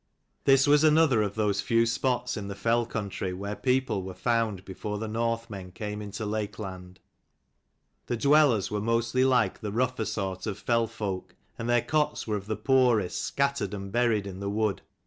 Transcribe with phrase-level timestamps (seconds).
[0.45, 4.65] This was another of those few spots in the fell country where people were found
[4.65, 6.99] before the Northmen came into Lakeland.
[8.07, 12.35] The dwellers were mostly like the rougher sort of fell folk, and their cots were
[12.35, 14.81] of the poorest, scattered, and buried in wood.